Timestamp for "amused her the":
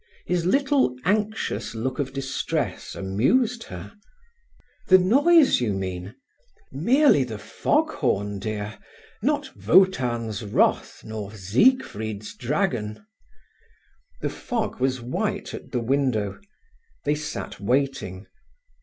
2.95-4.97